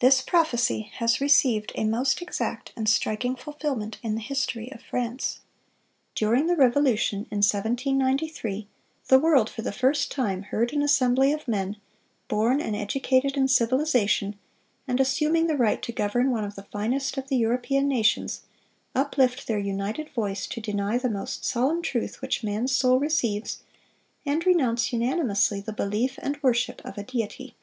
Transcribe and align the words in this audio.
This 0.00 0.20
prophecy 0.20 0.90
has 0.96 1.22
received 1.22 1.72
a 1.74 1.84
most 1.86 2.20
exact 2.20 2.74
and 2.76 2.86
striking 2.86 3.34
fulfilment 3.34 3.96
in 4.02 4.14
the 4.14 4.20
history 4.20 4.70
of 4.72 4.82
France. 4.82 5.40
During 6.14 6.48
the 6.48 6.54
Revolution, 6.54 7.20
in 7.30 7.38
1793, 7.38 8.68
"the 9.06 9.18
world 9.18 9.48
for 9.48 9.62
the 9.62 9.72
first 9.72 10.10
time 10.12 10.42
heard 10.42 10.74
an 10.74 10.82
assembly 10.82 11.32
of 11.32 11.48
men, 11.48 11.78
born 12.28 12.60
and 12.60 12.76
educated 12.76 13.38
in 13.38 13.48
civilization, 13.48 14.38
and 14.86 15.00
assuming 15.00 15.46
the 15.46 15.56
right 15.56 15.80
to 15.80 15.92
govern 15.92 16.30
one 16.30 16.44
of 16.44 16.54
the 16.54 16.64
finest 16.64 17.16
of 17.16 17.28
the 17.28 17.36
European 17.38 17.88
nations, 17.88 18.42
uplift 18.94 19.46
their 19.46 19.58
united 19.58 20.10
voice 20.10 20.46
to 20.46 20.60
deny 20.60 20.98
the 20.98 21.08
most 21.08 21.46
solemn 21.46 21.80
truth 21.80 22.20
which 22.20 22.44
man's 22.44 22.76
soul 22.76 23.00
receives, 23.00 23.60
and 24.26 24.44
renounce 24.44 24.92
unanimously 24.92 25.58
the 25.62 25.72
belief 25.72 26.18
and 26.20 26.38
worship 26.42 26.82
of 26.84 26.98
a 26.98 27.02
Deity." 27.02 27.54